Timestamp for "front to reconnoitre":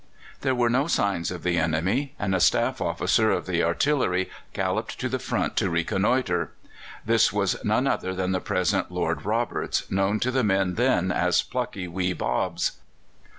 5.19-6.49